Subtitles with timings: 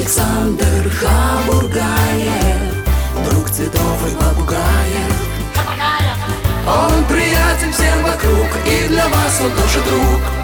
[0.00, 1.84] Александр Хабургаев
[3.28, 5.12] Друг цветов и попугаев
[6.66, 10.39] Он приятен всем вокруг И для вас он тоже друг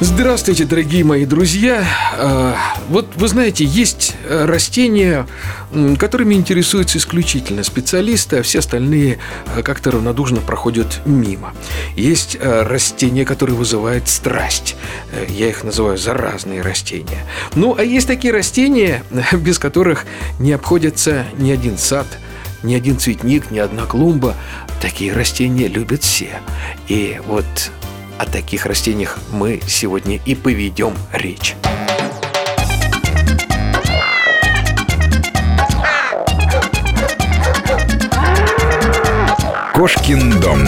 [0.00, 1.86] Здравствуйте, дорогие мои друзья.
[2.18, 2.56] А,
[2.88, 5.24] вот вы знаете, есть э, растения,
[5.98, 9.18] которыми интересуются исключительно специалисты, а все остальные
[9.54, 11.54] э, как-то равнодушно проходят мимо.
[11.94, 14.74] Есть э, растения, которые вызывают страсть.
[15.28, 17.24] Я их называю заразные растения.
[17.54, 20.06] Ну, а есть такие растения, без которых
[20.40, 22.06] не обходится ни один сад,
[22.64, 24.34] ни один цветник, ни одна клумба.
[24.82, 26.40] Такие растения любят все.
[26.88, 27.46] И вот
[28.18, 31.56] о таких растениях мы сегодня и поведем речь.
[39.74, 40.60] Кошкин дом.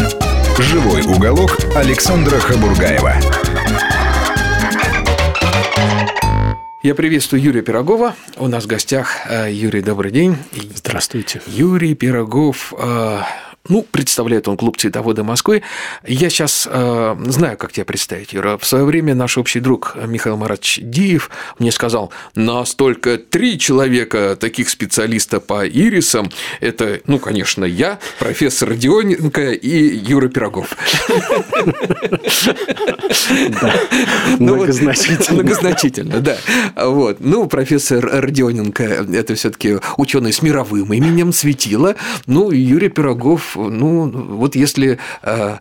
[0.59, 3.14] Живой уголок Александра Хабургаева.
[6.82, 8.15] Я приветствую Юрия Пирогова.
[8.37, 10.37] У нас в гостях э, Юрий, добрый день.
[10.74, 11.42] Здравствуйте.
[11.46, 13.20] Юрий Пирогов э,
[13.68, 15.62] ну, представляет он клуб цветовода Москвы.
[16.06, 18.58] Я сейчас э, знаю, как тебя представить, Юра.
[18.58, 24.68] В свое время наш общий друг Михаил Маратович Диев мне сказал, настолько три человека таких
[24.68, 26.30] специалиста по ирисам.
[26.60, 30.76] Это, ну, конечно, я, профессор Дионенко и Юра Пирогов.
[34.38, 35.42] Ну многозначительно.
[35.42, 36.36] Многозначительно, да.
[36.76, 37.18] Вот.
[37.20, 38.82] Ну, профессор Родионенко–
[39.14, 41.96] это все таки ученый с мировым именем светила.
[42.26, 45.57] Ну, Юрий Пирогов ну, вот если э,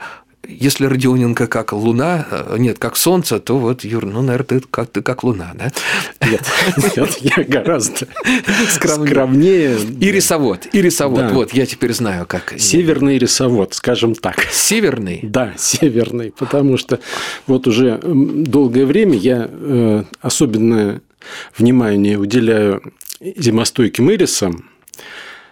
[0.48, 4.90] если Родионенко как Луна, э, нет, как Солнце, то вот, Юр, ну, наверное, ты как,
[4.90, 5.72] ты как Луна, да?
[6.28, 6.44] Нет,
[6.96, 8.08] нет я гораздо
[8.70, 9.08] скромнее.
[9.08, 9.78] скромнее.
[10.00, 11.30] И рисовод, и рисовод, да.
[11.30, 12.54] вот, я теперь знаю, как.
[12.58, 14.48] Северный рисовод, скажем так.
[14.52, 15.20] Северный?
[15.24, 17.00] Да, северный, потому что
[17.48, 21.02] вот уже долгое время я э, особенное
[21.58, 22.82] внимание уделяю
[23.20, 24.70] зимостойким ирисам,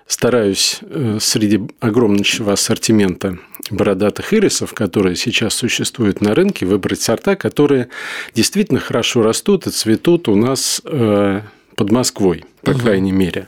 [0.08, 3.38] стараюсь э, среди огромнейшего ассортимента
[3.70, 7.90] бородатых ирисов, которые сейчас существуют на рынке, выбрать сорта, которые
[8.34, 11.42] действительно хорошо растут и цветут у нас э,
[11.76, 12.80] под Москвой, по угу.
[12.80, 13.48] крайней мере.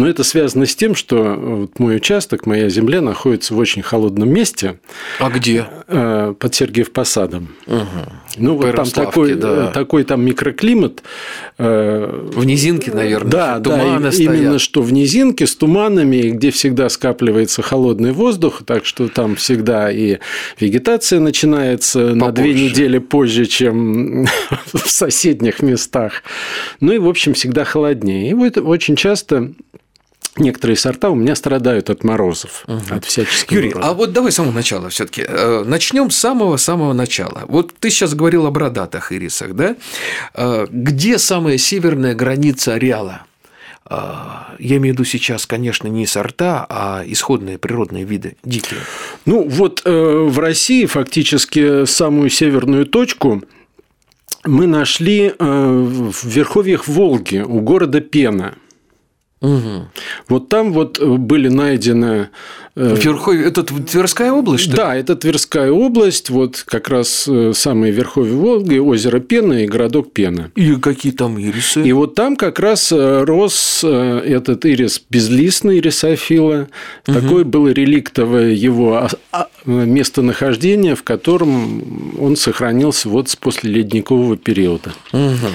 [0.00, 3.82] Но это связано с тем, что э, вот мой участок, моя земля находится в очень
[3.82, 4.78] холодном месте.
[5.18, 5.66] А где?
[5.88, 7.54] Э, под Сергиев Посадом.
[7.66, 7.84] Угу.
[8.38, 9.68] Ну, вот там такой, да.
[9.68, 11.02] Э, такой там микроклимат.
[11.58, 13.30] В низинке, наверное.
[13.30, 14.34] Да, туманы да, стоят.
[14.34, 19.90] именно что в низинке с туманами, где всегда скапливается холодный воздух, так что там всегда
[19.90, 20.18] и
[20.58, 22.24] вегетация начинается Побольше.
[22.24, 24.24] на две недели позже, чем
[24.72, 26.22] в соседних местах.
[26.80, 28.30] Ну и, в общем, всегда холоднее.
[28.30, 29.52] И вот очень часто
[30.36, 32.80] некоторые сорта у меня страдают от морозов, угу.
[32.90, 33.52] от всяческих.
[33.52, 33.88] Юрий, рода.
[33.88, 35.24] а вот давай с самого начала все-таки.
[35.26, 37.44] Э, Начнем с самого-самого начала.
[37.48, 39.76] Вот ты сейчас говорил о бородатых ирисах, да?
[40.34, 43.22] Э, где самая северная граница ареала?
[43.88, 43.96] Э,
[44.58, 48.80] я имею в виду сейчас, конечно, не сорта, а исходные природные виды дикие.
[49.26, 53.42] Ну, вот в России фактически самую северную точку
[54.44, 58.54] мы нашли в верховьях Волги у города Пена–
[59.40, 59.88] Угу.
[60.28, 62.28] Вот там вот э, были найдены...
[62.76, 64.76] Э, Верховье, это Тверская область, что ли?
[64.76, 70.12] Да, это Тверская область, вот как раз э, самые верховья Волги, озеро Пена и городок
[70.12, 70.50] Пена.
[70.56, 71.82] И какие там ирисы?
[71.82, 76.68] И вот там как раз рос этот ирис безлистный ирисофила.
[77.08, 77.18] Угу.
[77.18, 84.92] Такое было реликтовое его а, а, местонахождение, в котором он сохранился вот с послеледникового периода.
[85.12, 85.48] Угу.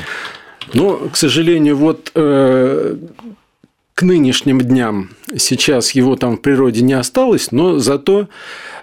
[0.73, 2.12] Но, к сожалению, вот
[3.95, 5.11] к нынешним дням.
[5.38, 8.28] Сейчас его там в природе не осталось, но зато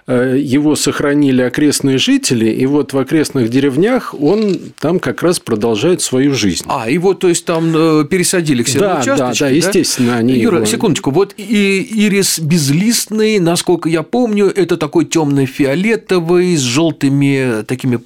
[0.07, 6.33] его сохранили окрестные жители, и вот в окрестных деревнях он там как раз продолжает свою
[6.33, 6.65] жизнь.
[6.67, 10.33] А, его, то есть, там э, пересадили к себе да, участочки, да, да, естественно, они
[10.33, 10.65] Юра, его...
[10.65, 17.97] секундочку, вот и ирис безлистный, насколько я помню, это такой темно фиолетовый с желтыми такими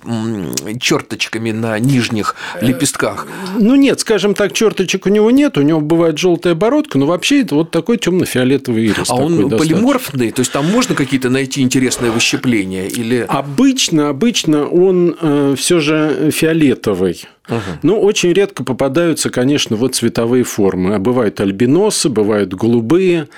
[0.77, 3.25] черточками на нижних лепестках.
[3.57, 7.41] Ну нет, скажем так, черточек у него нет, у него бывает желтая бородка, но вообще
[7.41, 9.09] это вот такой темно-фиолетовый ирис.
[9.09, 14.67] А он полиморфный, то есть там можно какие-то найти интересные интересное выщепление или обычно обычно
[14.67, 17.23] он э, все же фиолетовый.
[17.47, 17.59] Угу.
[17.83, 20.95] Ну, очень редко попадаются, конечно, вот цветовые формы.
[20.95, 23.29] А бывают альбиносы, бывают голубые.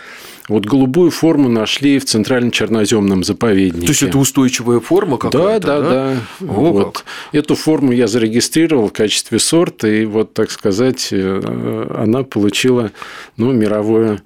[0.47, 3.85] Вот голубую форму нашли в Центральном черноземном заповеднике.
[3.85, 5.67] То есть это устойчивая форма какая-то?
[5.67, 6.17] Да, да, да.
[6.41, 6.97] О, вот.
[6.97, 7.05] Как.
[7.33, 12.91] Эту форму я зарегистрировал в качестве сорта, и вот, так сказать, э, она получила
[13.37, 14.23] ну, мировое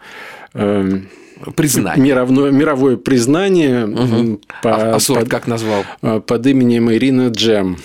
[0.53, 1.09] эм,
[1.51, 2.03] признание.
[2.03, 3.85] Мировое, мировое признание.
[3.85, 4.41] Угу.
[4.61, 5.83] По, а, а сорт под, как назвал?
[6.01, 7.77] Под именем Ирина Джем.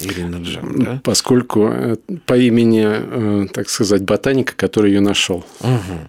[0.00, 1.00] Ирина Джем, да?
[1.02, 5.44] Поскольку э, по имени, э, так сказать, ботаника, который ее нашел.
[5.60, 6.08] Угу.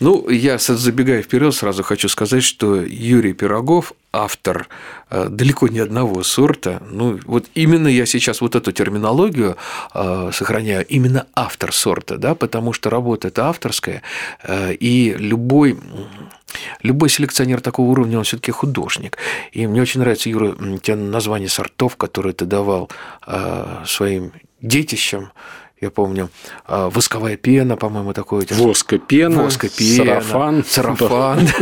[0.00, 4.68] Ну, я забегая вперед, сразу хочу сказать, что Юрий Пирогов автор
[5.10, 6.82] э, далеко не одного сорта.
[6.90, 9.56] Ну, вот именно я сейчас вот эту терминологию
[9.94, 14.02] э, сохраняю, именно автор сорта, да, потому что работа это авторская,
[14.42, 15.78] э, и любой
[16.82, 19.18] Любой селекционер такого уровня, он все-таки художник.
[19.52, 22.90] И мне очень нравится, Юра, те названия сортов, которые ты давал
[23.84, 24.32] своим
[24.62, 25.30] детищам
[25.80, 26.28] я помню,
[26.66, 28.46] а, восковая пена, по-моему, такой.
[28.50, 30.64] Воска пена, Воска пена, сарафан.
[30.66, 31.48] Сарафан.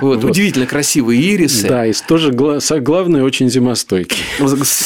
[0.00, 1.68] Вот, удивительно красивые ирисы.
[1.68, 4.18] Да, и тоже главное, очень зимостойкий.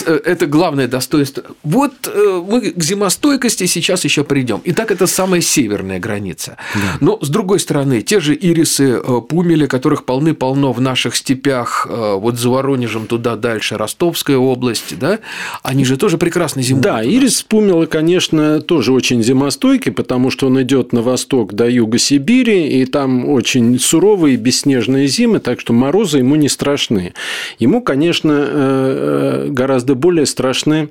[0.07, 1.43] Э, это главное достоинство.
[1.63, 4.61] Вот э, мы к зимостойкости сейчас еще придем.
[4.65, 6.57] Итак, это самая северная граница.
[7.01, 12.37] Но, с другой стороны, те же ирисы э, пумели, которых полны-полно в наших степях, вот
[12.37, 15.19] за Воронежем туда дальше, Ростовская область, да,
[15.63, 16.85] они же тоже прекрасно зимуют.
[16.85, 21.67] Да, ирис пумел Белый, конечно, тоже очень зимостойкий, потому что он идет на восток до
[21.67, 27.15] юга Сибири, и там очень суровые бесснежные зимы, так что морозы ему не страшны.
[27.59, 30.91] Ему, конечно, э, э, гораздо более страшны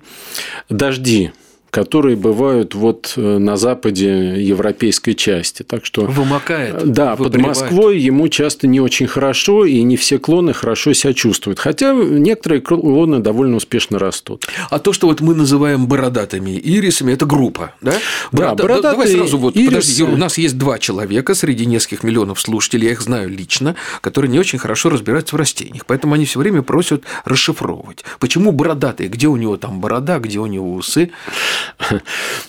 [0.68, 1.30] дожди
[1.70, 5.64] которые бывают вот э, на западе европейской части.
[5.64, 6.92] Так что вымокает.
[6.92, 11.60] Да, под Москвой ему часто не очень хорошо, и не все клоны хорошо себя чувствуют.
[11.60, 14.48] Хотя некоторые клоны довольно успешно растут.
[14.70, 17.92] А то, что вот мы называем бородатыми ирисами, это группа, да?
[18.32, 18.62] Да, Бород...
[18.62, 19.70] бородатые Давай сразу вот, ирисы...
[19.70, 24.32] подожди, у нас есть два человека среди нескольких миллионов слушателей, я их знаю лично, которые
[24.32, 28.04] не очень хорошо разбираются в растениях, поэтому они все время просят расшифровывать.
[28.20, 29.10] Почему бородатые?
[29.10, 31.12] Где у него там борода, где у него усы?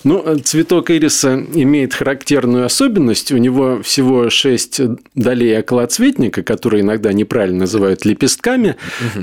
[0.03, 3.31] Ну, цветок ириса имеет характерную особенность.
[3.31, 4.81] У него всего шесть
[5.15, 8.77] долей околоцветника, которые иногда неправильно называют лепестками.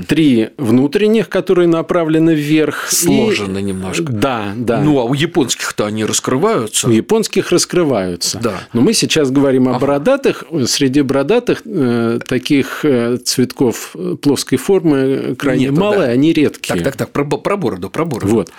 [0.07, 2.87] Три внутренних, которые направлены вверх.
[2.89, 3.63] Сложены и...
[3.63, 4.03] немножко.
[4.03, 4.81] Да, да.
[4.81, 6.87] Ну, а у японских-то они раскрываются.
[6.87, 8.39] У японских раскрываются.
[8.39, 8.61] Да.
[8.73, 9.79] Но мы сейчас говорим о ага.
[9.79, 10.45] бородатых.
[10.65, 16.03] Среди бородатых э, таких э, цветков плоской формы крайне Нету, мало, да.
[16.03, 16.75] они редкие.
[16.75, 18.33] Так, так, так, про, про бороду, про бороду.
[18.33, 18.51] Вот.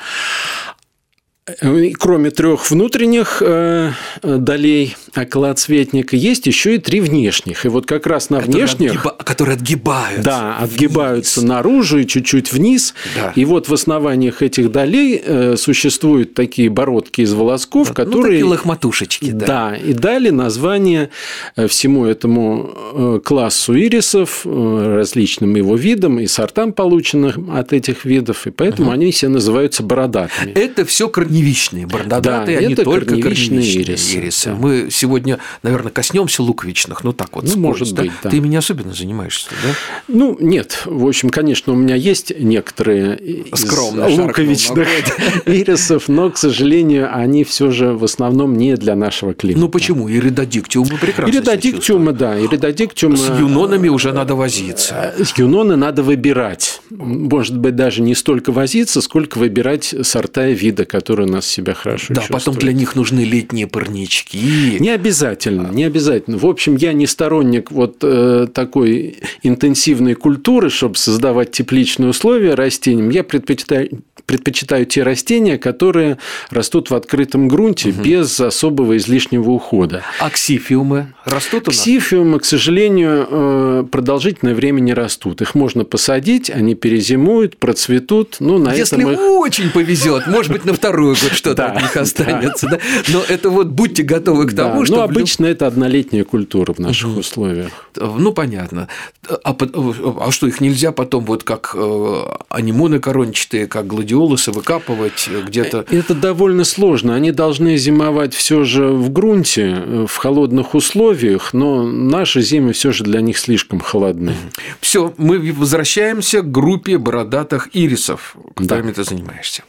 [1.98, 3.92] Кроме трех внутренних э,
[4.22, 7.64] долей околоцветника, есть еще и три внешних.
[7.64, 8.90] И вот как раз на которые внешних...
[8.90, 9.16] Отгиба...
[9.24, 10.22] Которые отгибаются.
[10.22, 11.50] Да, отгибаются вниз.
[11.50, 12.94] наружу и чуть-чуть вниз.
[13.16, 13.32] Да.
[13.34, 18.22] И вот в основаниях этих долей э, существуют такие бородки из волосков, ну, которые...
[18.22, 19.46] Ну, такие лохматушечки, да.
[19.46, 21.10] Да, и дали название
[21.56, 28.46] э, всему этому классу ирисов, различным его видам и сортам, полученным от этих видов.
[28.46, 28.94] И поэтому угу.
[28.94, 30.52] они все называются бородатыми.
[30.52, 34.18] Это все корневищные корневичные бородатые, да, а не только корневичные ирисы.
[34.18, 34.50] ирисы.
[34.50, 34.56] Да.
[34.56, 37.44] Мы сегодня, наверное, коснемся луковичных, ну так вот.
[37.44, 38.02] Ну, может да?
[38.02, 38.30] быть, да.
[38.30, 39.74] Ты ими не особенно занимаешься, да?
[40.08, 40.82] Ну, нет.
[40.84, 44.88] В общем, конечно, у меня есть некоторые Скромно луковичных
[45.46, 49.60] ирисов, но, к сожалению, они все же в основном не для нашего климата.
[49.60, 50.10] Ну, почему?
[50.10, 52.38] Иридодиктиумы прекрасно Иридодиктиумы, да.
[52.38, 53.16] Иридодиктиумы...
[53.16, 55.14] С юнонами уже надо возиться.
[55.18, 56.80] С юноны надо выбирать.
[56.90, 62.14] Может быть, даже не столько возиться, сколько выбирать сорта и вида, которые нас себя хорошо
[62.14, 64.76] Да, потом для них нужны летние парнички.
[64.78, 66.38] Не обязательно, не обязательно.
[66.38, 73.10] В общем, я не сторонник вот э, такой интенсивной культуры, чтобы создавать тепличные условия растениям.
[73.10, 73.88] Я предпочитаю
[74.30, 76.18] предпочитаю те растения, которые
[76.50, 78.02] растут в открытом грунте угу.
[78.02, 80.04] без особого излишнего ухода.
[80.20, 81.80] А ксифиумы растут у нас?
[81.80, 85.40] Ксифиумы, к сожалению, э, продолжительное время не растут.
[85.40, 88.36] Их можно посадить, они перезимуют, процветут.
[88.40, 89.18] Ну, на Если этом их...
[89.20, 92.78] очень повезет, может быть, на второй год что-то от них останется.
[93.08, 94.96] Но это вот будьте готовы к тому, что...
[94.96, 97.70] Ну, обычно это однолетняя культура в наших условиях.
[97.96, 98.88] Ну, понятно.
[99.28, 105.86] А, а что, их нельзя потом вот как э, анимоны корончатые, как гладиолусы выкапывать где-то.
[105.90, 107.14] Это довольно сложно.
[107.14, 111.19] Они должны зимовать все же в грунте, в холодных условиях,
[111.52, 114.34] но наши зимы все же для них слишком холодны.
[114.80, 118.94] Все, мы возвращаемся к группе бородатых ирисов, которыми да.
[118.94, 119.62] ты занимаешься.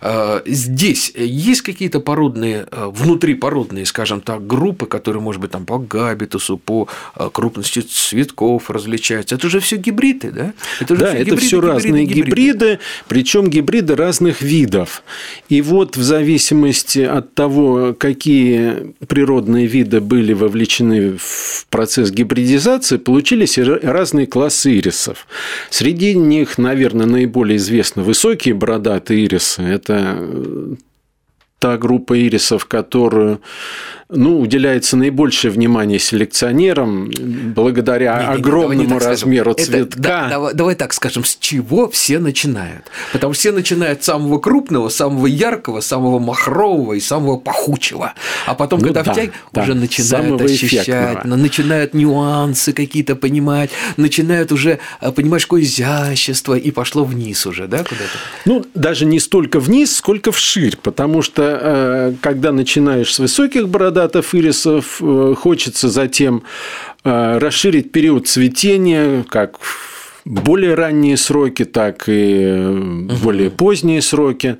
[0.00, 5.78] А, здесь есть какие-то породные, а, внутрипородные, скажем так, группы, которые, может быть, там по
[5.78, 9.34] габитусу, по а, крупности цветков различаются.
[9.34, 10.52] Это же все гибриды, да?
[10.80, 12.78] Это да, это все разные гибриды, гибриды
[13.08, 15.02] причем гибриды разных видов.
[15.48, 23.58] И вот в зависимости от того, какие природные виды были вовлечены в процесс гибридизации, получились
[23.58, 25.26] разные классы ирисов.
[25.70, 29.62] Среди них, наверное, наиболее известны высокие бородатые ирисы.
[29.62, 30.76] Это
[31.60, 33.40] та группа ирисов, которую
[34.12, 37.10] ну, уделяется наибольшее внимание селекционерам
[37.54, 39.74] благодаря Не, не, огромному не размеру скажем.
[39.74, 40.00] Это- цветка.
[40.00, 42.86] да, давай, давай так скажем, с чего все начинают?
[43.12, 48.14] Потому что все начинают с самого крупного, самого яркого, самого махрового и самого пахучего.
[48.46, 51.36] А потом, Ну когда да, втягивают, да, уже начинают самого ощущать, эффектного.
[51.36, 57.78] начинают нюансы какие-то понимать, начинают уже а, понимать, какое изящество, и пошло вниз уже, да,
[57.84, 58.18] куда-то?
[58.46, 64.34] Ну, даже не столько вниз, сколько вширь, потому что э, когда начинаешь с высоких бородатых
[64.34, 66.42] ирисов, э, хочется затем
[67.04, 69.90] э, расширить период цветения, как в
[70.24, 74.58] более ранние сроки, так и более поздние сроки.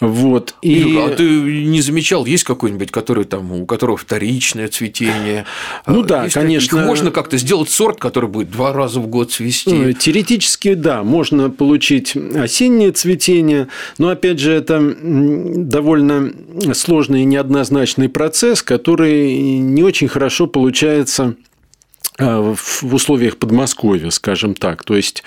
[0.00, 0.54] Вот.
[0.62, 0.72] И...
[0.72, 5.46] Юра, а ты не замечал, есть какой-нибудь, который там, у которого вторичное цветение?
[5.86, 6.78] Ну А, да, есть конечно.
[6.78, 6.86] такие?
[6.86, 9.94] Можно как-то сделать сорт, который будет два раза в год Э, цвести.
[9.94, 16.32] Теоретически, да, можно получить осеннее цветение, но опять же это довольно
[16.74, 21.55] сложный и неоднозначный процесс, который не очень хорошо получается э,
[22.18, 25.22] в условиях Подмосковья, скажем так, то есть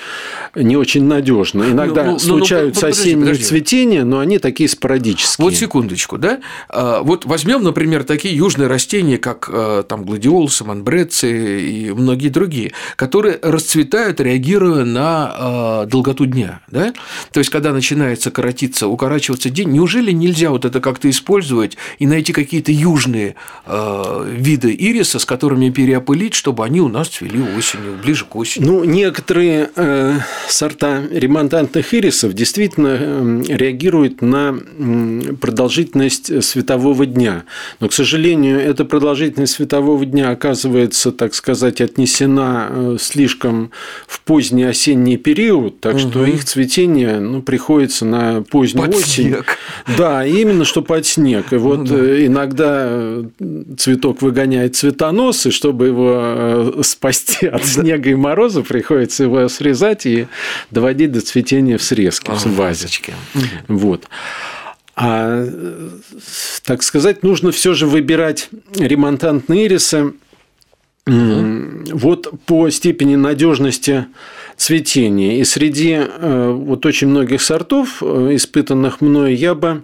[0.55, 1.63] не очень надежно.
[1.63, 3.43] Иногда ну, ну, случаются подожди, осенние подожди.
[3.43, 5.43] цветения, но они такие спорадические.
[5.43, 6.39] Вот секундочку, да?
[6.69, 12.72] А, Вот возьмем, например, такие южные растения, как э, там гладиолусы, манбрецы и многие другие,
[12.96, 16.93] которые расцветают, реагируя на э, долготу дня, да?
[17.31, 22.34] То есть, когда начинается коротиться, укорачиваться день, неужели нельзя вот это как-то использовать и найти
[22.34, 28.26] какие-то южные э, виды ириса, с которыми переопылить, чтобы они у нас цвели осенью, ближе
[28.26, 28.66] к осени?
[28.66, 34.58] Ну, некоторые э, сорта ремонтантных ирисов действительно э, реагируют на
[35.40, 37.44] продолжительность светового дня.
[37.80, 43.72] Но, к сожалению, эта продолжительность светового дня оказывается, так сказать, отнесена э, слишком
[44.08, 49.30] в поздний осенний период, так что их цветение ну, приходится на позднюю Под осень.
[49.30, 49.58] снег.
[49.98, 51.52] Да, именно что под снег.
[51.54, 53.24] И вот э, иногда э,
[53.78, 60.28] цветок выгоняет цветонос, и чтобы его спасти от снега и мороза, приходится его срезать и
[60.72, 62.50] доводить до цветения в срезке, в вазе.
[62.50, 63.14] Вазочки.
[63.68, 64.08] Вот.
[64.96, 65.48] А,
[66.64, 70.14] так сказать, нужно все же выбирать ремонтантные ирисы
[71.06, 74.08] вот по степени надежности
[74.58, 75.40] цветения.
[75.40, 79.84] И среди э, вот очень многих сортов, э, испытанных мной, я бы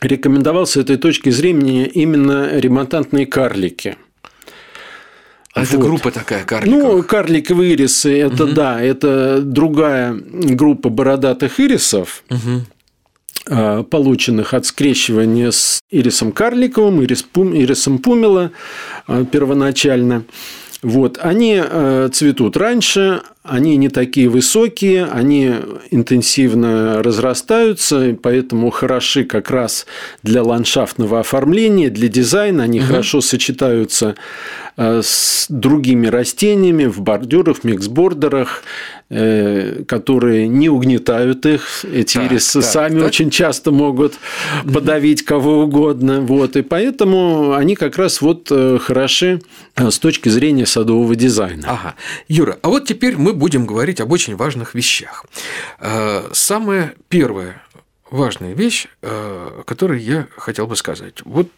[0.00, 3.96] рекомендовал с этой точки зрения именно ремонтантные карлики.
[5.52, 5.86] А это Вот.
[5.86, 6.78] группа такая, карликов.
[6.82, 12.22] Ну, карликовые ирисы– это да, это другая группа бородатых ирисов,
[13.48, 18.52] а, полученных от скрещивания с ирисом карликовым, ирис пум- ирисом пумела
[19.08, 20.24] а, первоначально.
[20.82, 25.52] Вот, они э, цветут раньше, они не такие высокие, они
[25.90, 29.86] интенсивно разрастаются, поэтому хороши как раз
[30.22, 34.14] для ландшафтного оформления, для дизайна, они хорошо сочетаются
[34.76, 38.62] э, с другими растениями в бордюрах, в миксбордерах,
[39.10, 41.84] которые не угнетают их.
[41.84, 43.08] Эти Так, ирисы так, сами так.
[43.08, 44.14] очень часто могут
[44.72, 46.20] подавить кого угодно.
[46.20, 49.40] Вот, и поэтому они как раз вот э, хороши
[49.74, 51.64] э, с точки зрения садового дизайна.
[51.66, 51.94] Ага.
[52.28, 55.24] Юра, а вот теперь мы будем говорить об очень важных вещах.
[55.80, 57.62] Э, Самая первая
[58.10, 61.22] важная вещь, э, которую я хотел бы сказать.
[61.24, 61.48] Вот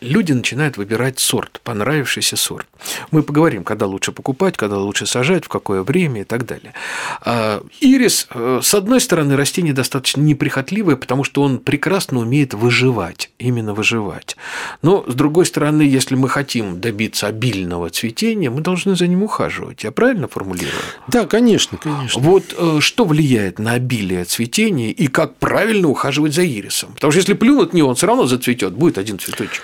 [0.00, 2.66] люди начинают выбирать сорт, понравившийся сорт.
[3.10, 6.74] Мы поговорим, когда лучше покупать, когда лучше сажать, в какое время и так далее.
[7.22, 13.30] А Ирис, э, с одной стороны, растение достаточно неприхотливое, потому что он прекрасно умеет выживать,
[13.38, 14.36] именно выживать.
[14.82, 19.84] Но, с другой стороны, если мы хотим добиться обильного цветения, мы должны за ним ухаживать.
[19.84, 20.72] Я правильно формулирую?
[21.08, 22.20] Да, конечно, конечно.
[22.20, 26.92] Вот э, что влияет на обилие цветения и как правильно ухаживать за ирисом?
[26.94, 29.62] Потому что если плюнуть в него, он все равно зацветет, будет один цветочек.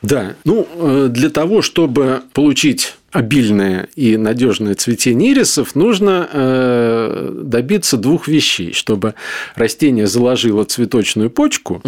[0.00, 7.96] Да, ну, э, для того, чтобы получить обильное и надежное цветение ирисов, нужно э, добиться
[7.96, 9.14] двух вещей, чтобы
[9.56, 11.82] растение заложило цветочную почку,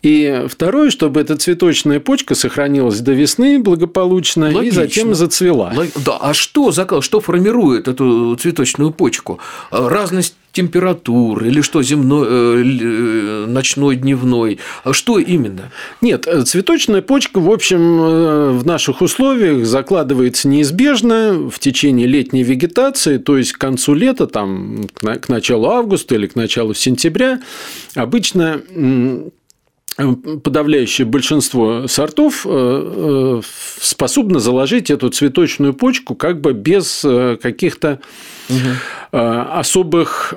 [0.00, 4.82] и второе, чтобы эта цветочная почка сохранилась до весны благополучно и Логично.
[4.82, 5.72] затем зацвела.
[5.76, 9.38] Лог- Да, а что, закал- что формирует эту цветочную почку?
[9.70, 11.84] Э, Разность температур или что э,
[13.54, 14.58] ночной, дневной?
[14.84, 15.70] А Что именно?
[16.02, 22.42] Нет, э, цветочная почка, в общем, э, в наших условиях закладывается неизбежно в течение летней
[22.42, 26.74] вегетации, то есть к концу лета, там, к на- к началу августа или к началу
[26.74, 27.40] сентября,
[27.94, 29.32] обычно м,
[30.42, 33.40] подавляющее большинство сортов э, э,
[33.80, 37.36] способно заложить эту цветочную почку как бы без э,
[38.48, 40.34] каких-то особых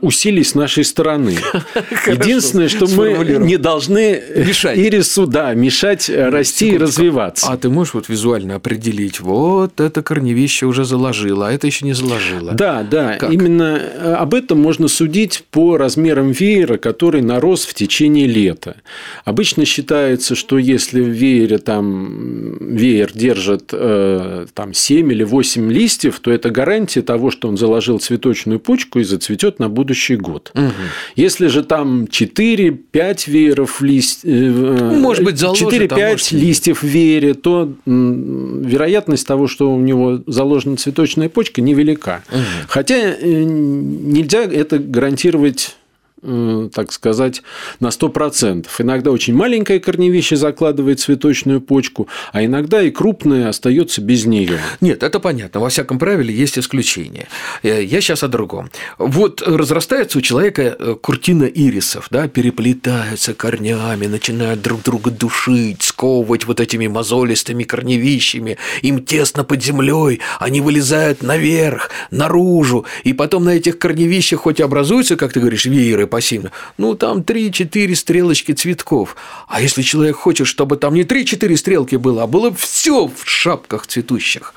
[0.00, 1.36] усилий с нашей стороны.
[2.06, 4.78] Единственное, что мы не должны мешать.
[4.78, 7.48] ирису да, мешать расти и развиваться.
[7.48, 11.94] А ты можешь вот визуально определить, вот это корневище уже заложило, а это еще не
[11.94, 12.52] заложило?
[12.52, 13.16] Да, да.
[13.18, 13.32] Как?
[13.32, 18.76] Именно об этом можно судить по размерам веера, который нарос в течение лета.
[19.24, 26.20] Обычно считается, что если в веере там веер держит э, там 7 или 8 листьев,
[26.20, 30.50] то это гарантия того, что он заложил цветочную почку и зацветет на будущий год.
[30.54, 30.72] Угу.
[31.16, 34.20] Если же там 4-5 вееров лист...
[34.24, 40.76] Э, ну, может быть, 4-5 листьев в веере, то вероятность того, что у него заложена
[40.76, 42.22] цветочная почка, невелика.
[42.30, 42.40] Угу.
[42.68, 45.85] Хотя э, нельзя это гарантировать Э,
[46.22, 47.42] так сказать,
[47.78, 48.66] на 100%.
[48.78, 54.58] Иногда очень маленькое корневище закладывает цветочную почку, а иногда и крупное остается без нее.
[54.80, 55.60] Нет, это понятно.
[55.60, 57.28] Во всяком правиле есть исключения.
[57.62, 58.70] Э, я сейчас о другом.
[58.98, 66.46] Вот разрастается у человека э, куртина ирисов, да, переплетаются корнями, начинают друг друга душить, сковывать
[66.46, 73.50] вот этими мозолистыми корневищами, им тесно под землей, они вылезают наверх, наружу, и потом на
[73.50, 76.50] этих корневищах хоть и образуются, как ты говоришь, вееры пассивно.
[76.78, 79.16] Ну, там 3-4 стрелочки цветков.
[79.48, 83.86] А если человек хочет, чтобы там не 3-4 стрелки было, а было все в шапках
[83.86, 84.54] цветущих.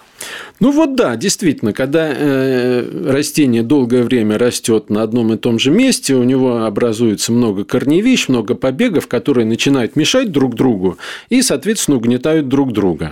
[0.62, 5.70] Ну вот да, действительно, когда э, растение долгое время растет на одном и том же
[5.70, 10.98] месте, у него образуется много корневищ, много побегов, которые начинают мешать друг другу
[11.28, 13.12] и, соответственно, угнетают друг друга.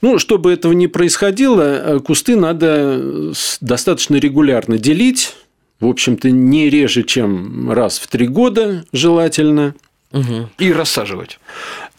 [0.00, 5.34] Ну, чтобы этого не происходило, э, кусты надо достаточно регулярно делить
[5.84, 9.74] в общем-то, не реже, чем раз в три года желательно.
[10.12, 10.48] Угу.
[10.58, 11.38] И рассаживать.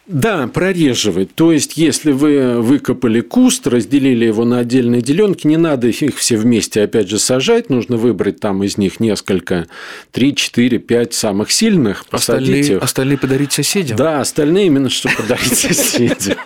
[0.06, 1.34] Да, прореживать.
[1.34, 6.36] То есть, если вы выкопали куст, разделили его на отдельные деленки, не надо их все
[6.36, 9.66] вместе опять же сажать, нужно выбрать там из них несколько,
[10.12, 12.82] 3, 4, 5 самых сильных, посадить остальные, их.
[12.82, 13.96] Остальные подарить соседям?
[13.96, 16.38] Да, остальные именно что подарить соседям.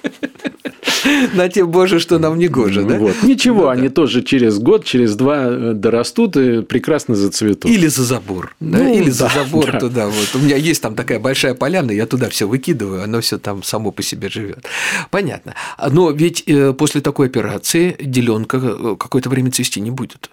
[1.35, 2.99] На те боже, что нам не гоже, да?
[2.99, 3.23] Вот.
[3.23, 7.71] Ничего, они тоже через год, через два э, дорастут и прекрасно зацветут.
[7.71, 8.79] Или за забор, да?
[8.79, 10.07] Ну, Или за забор туда.
[10.07, 10.29] Вот.
[10.35, 13.91] У меня есть там такая большая поляна, я туда все выкидываю, оно все там само
[13.91, 14.67] по себе живет.
[15.11, 15.55] Понятно.
[15.91, 20.31] Но ведь э, после такой операции деленка э, какое-то время цвести не будет.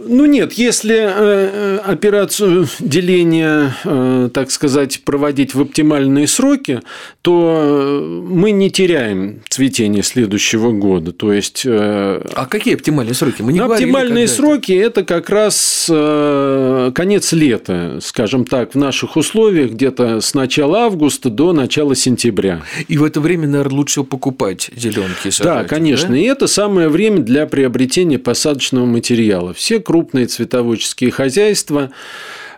[0.00, 6.82] Ну нет, если э, э, операцию деления, э, так сказать, проводить в оптимальные сроки,
[7.20, 11.10] то мы не теряем цветение следующего года.
[11.10, 13.42] То есть, а какие оптимальные сроки?
[13.42, 15.00] Мы не оптимальные сроки это.
[15.00, 21.52] это как раз конец лета, скажем так, в наших условиях где-то с начала августа до
[21.52, 22.62] начала сентября.
[22.86, 25.30] И в это время, наверное, лучше покупать зеленки.
[25.42, 26.10] Да, конечно.
[26.10, 26.16] Да?
[26.16, 29.52] И это самое время для приобретения посадочного материала.
[29.52, 31.92] Все крупные цветоводческие хозяйства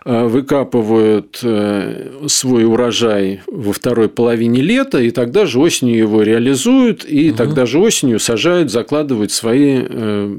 [0.03, 7.29] выкапывают э, свой урожай во второй половине лета, и тогда же осенью его реализуют, и
[7.29, 7.37] угу.
[7.37, 10.35] тогда же осенью сажают, закладывают свои э,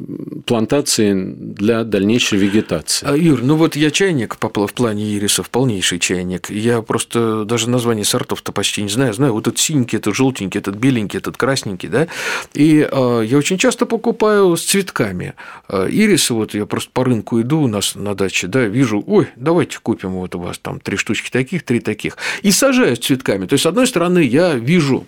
[0.47, 3.07] плантации для дальнейшей вегетации.
[3.09, 6.51] А, Юр, ну вот я чайник попал в плане ирисов, полнейший чайник.
[6.51, 9.15] Я просто даже название сортов-то почти не знаю.
[9.15, 12.09] Знаю, вот этот синенький, этот желтенький, этот беленький, этот красненький, да.
[12.55, 15.35] И я очень часто покупаю с цветками.
[15.71, 19.52] Ирисы, вот я просто по рынку иду у нас на даче, да, вижу, ой, да
[19.53, 23.47] давайте купим вот у вас там три штучки таких, три таких, и сажаю с цветками.
[23.47, 25.07] То есть, с одной стороны, я вижу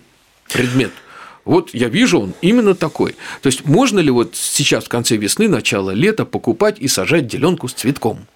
[0.53, 0.91] предмет,
[1.45, 3.15] вот я вижу, он именно такой.
[3.41, 7.67] То есть, можно ли вот сейчас в конце весны, начало лета покупать и сажать деленку
[7.67, 8.27] с цветком?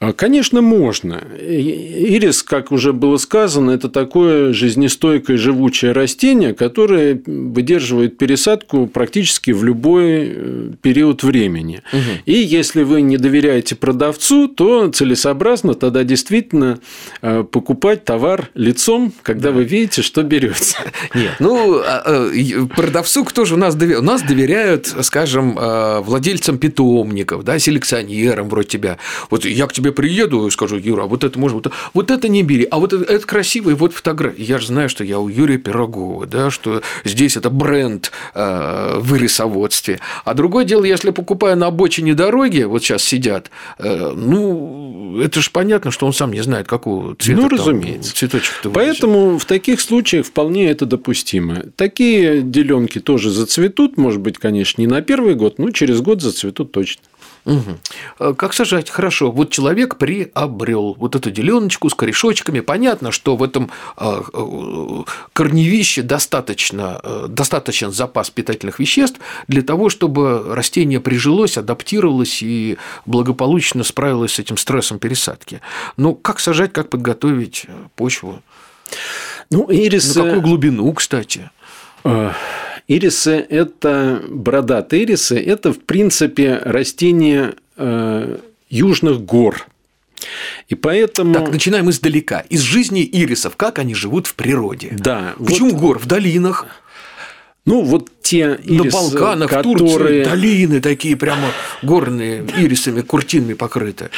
[0.00, 1.22] А, конечно, можно.
[1.40, 9.64] Ирис, как уже было сказано, это такое жизнестойкое живучее растение, которое выдерживает пересадку практически в
[9.64, 11.82] любой э, период времени.
[11.92, 12.00] Угу.
[12.26, 16.80] И если вы не доверяете продавцу, то целесообразно тогда действительно
[17.22, 19.56] э, покупать товар лицом, когда да.
[19.56, 20.76] вы видите, что берете.
[21.14, 24.02] Нет, ну а, э, продавцу кто же у нас доверяет?
[24.02, 25.54] У нас доверяют, скажем,
[26.02, 28.98] владельцам питомников, да, селекционерам вроде тебя.
[29.30, 32.42] Вот я к тебе приеду и скажу, Юра, вот это можно, вот, вот это не
[32.42, 34.42] бери, а вот это, это красивый, вот фотография.
[34.42, 39.16] Я же знаю, что я у Юрия Пирогова, да, что здесь это бренд э, в
[39.16, 40.00] ирисоводстве.
[40.24, 45.50] А другое дело, если покупаю на обочине дороги, вот сейчас сидят, э, ну, это же
[45.50, 48.14] понятно, что он сам не знает, какого цвета Ну, разумеется.
[48.14, 51.64] цветочек Поэтому в таких случаях вполне это допустимо.
[51.76, 56.72] Такие деленки тоже зацветут, может быть, конечно, не на первый год, но через год зацветут
[56.72, 57.02] точно.
[57.44, 58.34] Угу.
[58.34, 58.88] Как сажать?
[58.88, 59.30] Хорошо.
[59.30, 62.60] Вот человек приобрел вот эту деленочку с корешочками.
[62.60, 65.02] Понятно, что в этом а, э,
[65.32, 73.84] корневище достаточно, э, достаточно запас питательных веществ для того, чтобы растение прижилось, адаптировалось и благополучно
[73.84, 75.60] справилось с этим стрессом пересадки.
[75.98, 78.42] Но как сажать, как подготовить почву?
[79.50, 80.18] Ну, ирисы...
[80.18, 81.50] На какую глубину, кстати?
[82.86, 89.66] Ирисы– это бородатые ирисы, это, в принципе, растения э, южных гор.
[90.68, 91.34] И поэтому...
[91.34, 92.40] Так, начинаем издалека.
[92.40, 94.94] Из жизни ирисов, как они живут в природе.
[94.98, 95.34] Да.
[95.38, 95.80] Почему вот...
[95.80, 95.98] гор?
[95.98, 96.66] В долинах?
[97.66, 99.74] Ну, вот те ирисы, На Балканах, которые...
[99.74, 101.48] в Турции, долины такие прямо
[101.82, 104.10] горные, ирисами, куртинами покрыты.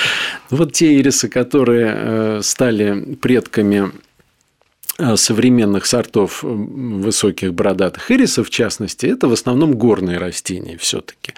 [0.50, 3.92] Вот те ирисы, которые э, стали предками
[5.16, 11.34] современных сортов высоких бородатых ирисов, в частности, это в основном горные растения все-таки.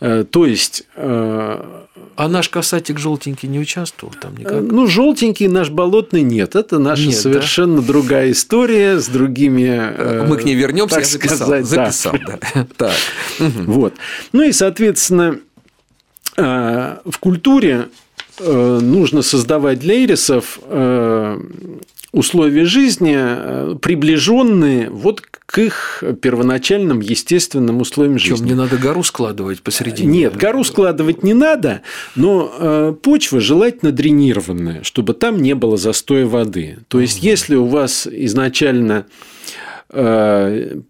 [0.00, 0.84] Э, то есть...
[0.96, 1.86] Э,
[2.16, 4.60] а наш касатик желтенький не участвовал там никак?
[4.62, 6.54] Ну, желтенький наш болотный нет.
[6.54, 7.86] Это наша нет, совершенно да?
[7.86, 10.26] другая история с другими...
[10.26, 11.36] Мы к ней вернемся, я записал.
[11.36, 12.38] Сказать, записал, да.
[12.54, 12.66] да.
[12.76, 12.92] Так.
[13.38, 13.94] Вот.
[14.32, 15.38] Ну и, соответственно,
[16.36, 17.88] в культуре
[18.38, 20.58] нужно создавать для ирисов
[22.12, 28.36] условия жизни, э, приближенные вот к их первоначальным естественным условиям жизни.
[28.36, 30.08] Что, мне надо гору складывать посередине?
[30.08, 31.82] Нет, гору складывать не надо,
[32.14, 36.78] но э, почва желательно дренированная, чтобы там не было застоя воды.
[36.88, 39.06] То есть, если у вас изначально
[39.88, 40.80] э,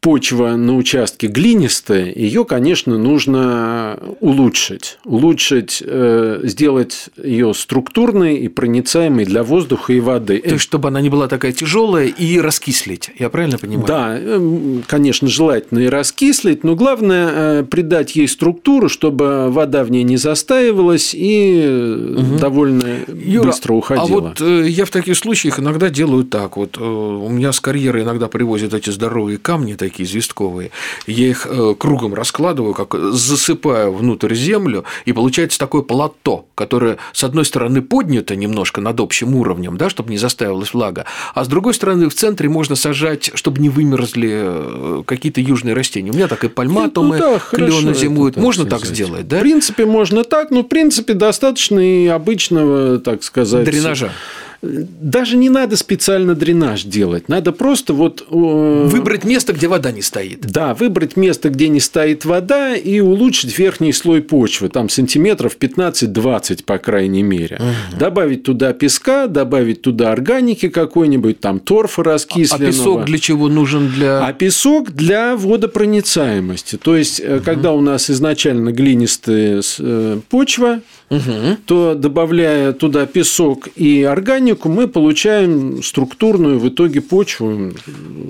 [0.00, 4.98] почва на участке глинистая, ее, конечно, нужно улучшить.
[5.04, 10.38] Улучшить, э, сделать ее структурной и проницаемой для воздуха и воды.
[10.38, 13.86] То есть, чтобы она не была такая тяжелая и раскислить, я правильно понимаю?
[13.86, 19.90] Да, э, конечно, желательно и раскислить, но главное э, придать ей структуру, чтобы вода в
[19.90, 22.38] ней не застаивалась и угу.
[22.38, 24.04] довольно Юра, быстро уходила.
[24.04, 26.56] А вот я в таких случаях иногда делаю так.
[26.56, 30.70] Вот у меня с карьеры иногда привозят эти здоровые камни, такие известковые.
[31.06, 37.24] Я их э, кругом раскладываю, как засыпаю внутрь землю, и получается такое плато, которое, с
[37.24, 41.74] одной стороны, поднято немножко над общим уровнем, да, чтобы не заставилась влага, а с другой
[41.74, 46.10] стороны, в центре можно сажать, чтобы не вымерзли э, какие-то южные растения.
[46.10, 48.36] У меня так и пальматумы, ну, да, клены зимуют.
[48.36, 49.38] Можно так сделать, да?
[49.38, 53.64] В принципе, можно так, но, в принципе, достаточно и обычного, так сказать...
[53.64, 54.12] Дренажа
[54.60, 57.28] даже не надо специально дренаж делать.
[57.28, 58.26] Надо просто вот...
[58.28, 60.40] Выбрать место, где вода не стоит.
[60.40, 64.68] Да, выбрать место, где не стоит вода, и улучшить верхний слой почвы.
[64.68, 67.60] Там сантиметров 15-20, по крайней мере.
[67.60, 67.98] Угу.
[68.00, 72.68] Добавить туда песка, добавить туда органики какой-нибудь, там торфа раскисленного.
[72.68, 73.88] А песок для чего нужен?
[73.90, 74.26] Для...
[74.26, 76.76] А песок для водопроницаемости.
[76.78, 77.42] То есть, угу.
[77.44, 81.56] когда у нас изначально глинистая э, почва, угу.
[81.64, 87.72] то добавляя туда песок и органику, мы получаем структурную в итоге почву,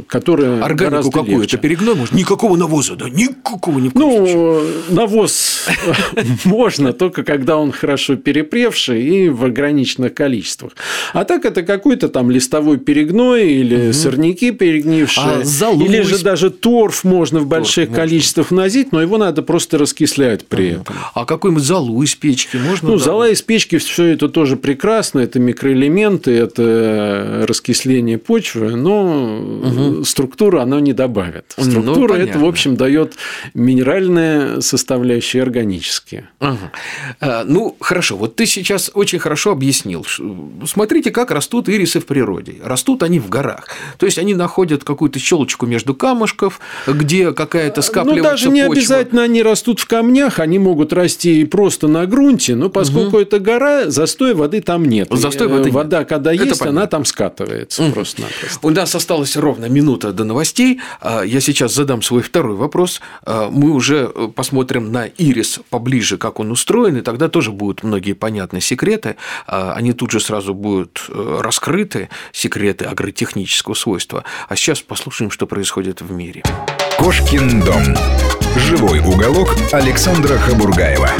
[0.07, 1.41] которая органику какую?
[1.41, 1.57] Легче.
[1.57, 2.15] Это перегной может?
[2.15, 3.09] Никакого навоза, да?
[3.09, 5.67] Никакого не Ну, навоз
[6.45, 10.73] можно только когда он хорошо перепревший и в ограниченных количествах.
[11.13, 15.27] А так это какой-то там листовой перегной или сорняки перегнившие.
[15.27, 20.47] А или же даже торф можно в больших количествах вносить, но его надо просто раскислять
[20.47, 20.95] при этом.
[21.15, 22.89] А какой-нибудь золу из печки можно?
[22.89, 23.05] Ну, да.
[23.05, 25.39] зола из печки все это тоже прекрасно, это
[26.09, 30.05] микроэлементы, это раскисление почвы, но угу.
[30.05, 31.55] структура она не добавит.
[31.57, 33.15] Ну, Структура ну, это, в общем, дает
[33.55, 36.29] минеральные составляющие органические.
[36.41, 37.31] Угу.
[37.47, 40.07] Ну, хорошо, вот ты сейчас очень хорошо объяснил.
[40.67, 42.57] Смотрите, как растут ирисы в природе.
[42.63, 43.69] Растут они в горах.
[43.99, 48.81] То есть они находят какую-то щелочку между камушков, где какая-то скапливается Ну, даже не почва.
[48.81, 53.19] обязательно они растут в камнях, они могут расти и просто на грунте, но поскольку угу.
[53.19, 55.09] это гора, застоя воды там нет.
[55.11, 56.09] Застой воды Вода, нет.
[56.09, 56.81] когда это есть, понятно.
[56.81, 57.93] она там скатывается угу.
[57.93, 58.59] просто-напросто.
[58.63, 60.81] У нас осталась ровно минута до новостей.
[61.01, 63.01] А, я сейчас задам свой второй вопрос.
[63.25, 67.83] А, мы уже э, посмотрим на ирис поближе, как он устроен, и тогда тоже будут
[67.83, 69.17] многие понятные секреты.
[69.47, 74.25] А, они тут же сразу будут э, раскрыты, секреты агротехнического свойства.
[74.49, 76.43] А сейчас послушаем, что происходит в мире.
[76.99, 77.97] Кошкин дом.
[78.57, 81.11] Живой уголок Александра Хабургаева.